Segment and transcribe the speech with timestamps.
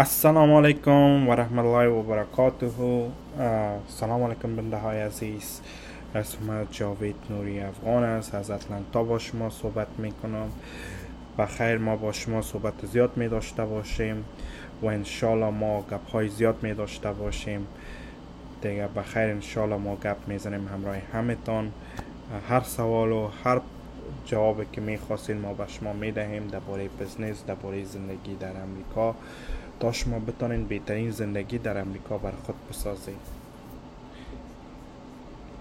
[0.00, 2.70] السلام علیکم و رحمت الله و برکاته
[3.88, 5.60] سلام علیکم بنده های عزیز.
[6.14, 8.34] اسم جاوید نوری افغان است.
[8.34, 10.48] از اتلانتا با شما صحبت می کنم
[11.38, 14.24] بخیر ما با شما صحبت زیاد می داشته باشیم
[14.82, 17.66] و انشالله ما گپ های زیاد می داشته باشیم.
[18.62, 21.72] دیگه بخیر انشالله ما گپ می‌زنیم همراه همتان.
[22.48, 23.60] هر سوال و هر
[24.26, 26.46] جوابی که می‌خواستین ما به شما می‌دهیم.
[26.46, 29.14] درباره بزنس درباره زندگی در امریکا
[29.80, 33.40] تا شما بتانین بهترین زندگی در امریکا بر خود بسازید